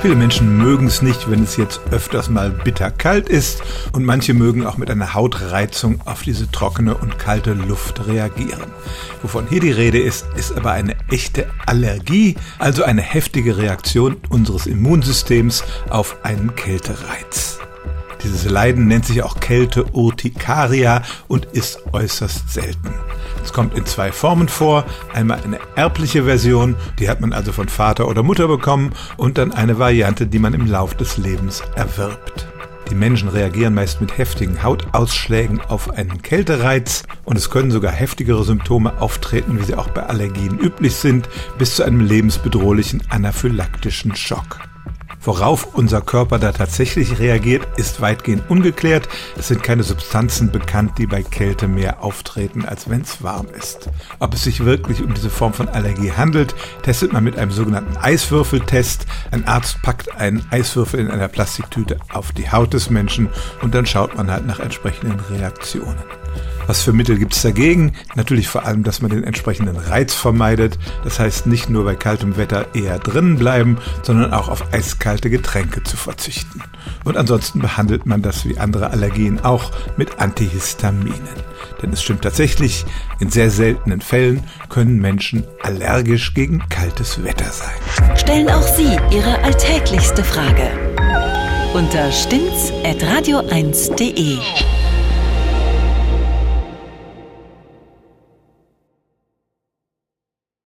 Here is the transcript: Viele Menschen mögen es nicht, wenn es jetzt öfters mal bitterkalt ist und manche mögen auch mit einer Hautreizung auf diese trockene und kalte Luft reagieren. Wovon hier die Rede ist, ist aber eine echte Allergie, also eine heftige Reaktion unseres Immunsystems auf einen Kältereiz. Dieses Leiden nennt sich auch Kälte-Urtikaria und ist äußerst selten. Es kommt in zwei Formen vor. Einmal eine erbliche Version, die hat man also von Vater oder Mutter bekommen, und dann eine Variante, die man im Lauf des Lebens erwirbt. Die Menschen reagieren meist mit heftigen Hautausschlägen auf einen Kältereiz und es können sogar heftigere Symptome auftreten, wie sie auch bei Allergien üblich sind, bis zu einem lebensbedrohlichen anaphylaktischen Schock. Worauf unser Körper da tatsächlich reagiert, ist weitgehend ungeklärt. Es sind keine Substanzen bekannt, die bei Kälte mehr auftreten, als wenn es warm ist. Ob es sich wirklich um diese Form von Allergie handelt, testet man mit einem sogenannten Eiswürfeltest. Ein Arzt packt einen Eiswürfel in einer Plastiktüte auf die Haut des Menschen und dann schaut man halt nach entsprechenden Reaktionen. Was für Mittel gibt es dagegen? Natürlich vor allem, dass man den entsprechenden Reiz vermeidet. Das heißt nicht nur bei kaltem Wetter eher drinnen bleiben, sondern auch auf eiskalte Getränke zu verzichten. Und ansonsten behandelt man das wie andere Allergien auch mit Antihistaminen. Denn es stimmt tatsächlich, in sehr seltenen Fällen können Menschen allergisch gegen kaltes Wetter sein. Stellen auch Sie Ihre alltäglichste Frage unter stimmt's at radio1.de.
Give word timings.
Viele 0.00 0.14
Menschen 0.14 0.56
mögen 0.56 0.86
es 0.86 1.02
nicht, 1.02 1.28
wenn 1.28 1.42
es 1.42 1.56
jetzt 1.56 1.80
öfters 1.90 2.30
mal 2.30 2.50
bitterkalt 2.50 3.28
ist 3.28 3.62
und 3.92 4.04
manche 4.04 4.32
mögen 4.32 4.64
auch 4.64 4.76
mit 4.76 4.92
einer 4.92 5.12
Hautreizung 5.12 6.00
auf 6.06 6.22
diese 6.22 6.48
trockene 6.50 6.96
und 6.96 7.18
kalte 7.18 7.52
Luft 7.52 8.06
reagieren. 8.06 8.70
Wovon 9.22 9.48
hier 9.48 9.60
die 9.60 9.72
Rede 9.72 9.98
ist, 9.98 10.24
ist 10.36 10.56
aber 10.56 10.70
eine 10.70 10.94
echte 11.10 11.50
Allergie, 11.66 12.36
also 12.60 12.84
eine 12.84 13.02
heftige 13.02 13.56
Reaktion 13.56 14.18
unseres 14.28 14.66
Immunsystems 14.66 15.64
auf 15.90 16.16
einen 16.22 16.54
Kältereiz. 16.54 17.58
Dieses 18.22 18.48
Leiden 18.50 18.86
nennt 18.86 19.06
sich 19.06 19.22
auch 19.22 19.38
Kälte-Urtikaria 19.40 21.02
und 21.28 21.46
ist 21.46 21.80
äußerst 21.92 22.52
selten. 22.52 22.92
Es 23.44 23.52
kommt 23.52 23.76
in 23.76 23.86
zwei 23.86 24.12
Formen 24.12 24.48
vor. 24.48 24.84
Einmal 25.14 25.40
eine 25.42 25.58
erbliche 25.76 26.24
Version, 26.24 26.76
die 26.98 27.08
hat 27.08 27.20
man 27.20 27.32
also 27.32 27.52
von 27.52 27.68
Vater 27.68 28.08
oder 28.08 28.22
Mutter 28.22 28.48
bekommen, 28.48 28.92
und 29.16 29.38
dann 29.38 29.52
eine 29.52 29.78
Variante, 29.78 30.26
die 30.26 30.38
man 30.38 30.54
im 30.54 30.66
Lauf 30.66 30.94
des 30.94 31.16
Lebens 31.16 31.62
erwirbt. 31.76 32.48
Die 32.90 32.94
Menschen 32.94 33.28
reagieren 33.28 33.74
meist 33.74 34.00
mit 34.00 34.16
heftigen 34.16 34.62
Hautausschlägen 34.62 35.60
auf 35.60 35.90
einen 35.90 36.22
Kältereiz 36.22 37.02
und 37.24 37.36
es 37.36 37.50
können 37.50 37.70
sogar 37.70 37.92
heftigere 37.92 38.44
Symptome 38.44 38.98
auftreten, 39.00 39.58
wie 39.58 39.64
sie 39.64 39.74
auch 39.74 39.88
bei 39.88 40.04
Allergien 40.04 40.58
üblich 40.58 40.94
sind, 40.94 41.28
bis 41.58 41.76
zu 41.76 41.82
einem 41.82 42.00
lebensbedrohlichen 42.00 43.02
anaphylaktischen 43.10 44.16
Schock. 44.16 44.60
Worauf 45.20 45.74
unser 45.74 46.00
Körper 46.00 46.38
da 46.38 46.52
tatsächlich 46.52 47.18
reagiert, 47.18 47.66
ist 47.76 48.00
weitgehend 48.00 48.48
ungeklärt. 48.48 49.08
Es 49.36 49.48
sind 49.48 49.62
keine 49.62 49.82
Substanzen 49.82 50.50
bekannt, 50.50 50.98
die 50.98 51.06
bei 51.06 51.22
Kälte 51.22 51.68
mehr 51.68 52.02
auftreten, 52.02 52.64
als 52.64 52.88
wenn 52.88 53.02
es 53.02 53.22
warm 53.22 53.48
ist. 53.48 53.90
Ob 54.20 54.34
es 54.34 54.44
sich 54.44 54.64
wirklich 54.64 55.02
um 55.02 55.14
diese 55.14 55.30
Form 55.30 55.52
von 55.52 55.68
Allergie 55.68 56.12
handelt, 56.12 56.54
testet 56.82 57.12
man 57.12 57.24
mit 57.24 57.36
einem 57.36 57.50
sogenannten 57.50 57.96
Eiswürfeltest. 57.96 59.06
Ein 59.30 59.46
Arzt 59.46 59.82
packt 59.82 60.16
einen 60.16 60.46
Eiswürfel 60.50 61.00
in 61.00 61.10
einer 61.10 61.28
Plastiktüte 61.28 61.98
auf 62.12 62.32
die 62.32 62.50
Haut 62.50 62.72
des 62.72 62.90
Menschen 62.90 63.28
und 63.62 63.74
dann 63.74 63.86
schaut 63.86 64.16
man 64.16 64.30
halt 64.30 64.46
nach 64.46 64.60
entsprechenden 64.60 65.18
Reaktionen. 65.30 65.96
Was 66.68 66.82
für 66.82 66.92
Mittel 66.92 67.18
gibt 67.18 67.34
es 67.34 67.40
dagegen? 67.40 67.94
Natürlich 68.14 68.46
vor 68.46 68.66
allem, 68.66 68.84
dass 68.84 69.00
man 69.00 69.10
den 69.10 69.24
entsprechenden 69.24 69.76
Reiz 69.76 70.12
vermeidet. 70.12 70.78
Das 71.02 71.18
heißt 71.18 71.46
nicht 71.46 71.70
nur 71.70 71.84
bei 71.84 71.96
kaltem 71.96 72.36
Wetter 72.36 72.66
eher 72.74 72.98
drinnen 72.98 73.38
bleiben, 73.38 73.78
sondern 74.02 74.34
auch 74.34 74.48
auf 74.48 74.72
eiskalte 74.72 75.30
Getränke 75.30 75.82
zu 75.82 75.96
verzichten. 75.96 76.62
Und 77.04 77.16
ansonsten 77.16 77.60
behandelt 77.60 78.04
man 78.04 78.20
das 78.20 78.44
wie 78.44 78.58
andere 78.58 78.90
Allergien 78.90 79.40
auch 79.42 79.72
mit 79.96 80.20
Antihistaminen. 80.20 81.18
Denn 81.82 81.90
es 81.92 82.02
stimmt 82.02 82.22
tatsächlich, 82.22 82.84
in 83.18 83.30
sehr 83.30 83.50
seltenen 83.50 84.02
Fällen 84.02 84.44
können 84.68 85.00
Menschen 85.00 85.44
allergisch 85.62 86.34
gegen 86.34 86.62
kaltes 86.68 87.24
Wetter 87.24 87.50
sein. 87.50 88.16
Stellen 88.16 88.50
auch 88.50 88.62
Sie 88.76 88.98
Ihre 89.10 89.42
alltäglichste 89.42 90.22
Frage 90.22 90.70
unter 91.74 92.10
stimmt's 92.10 92.72
at 92.82 93.02
radio1.de. 93.02 94.38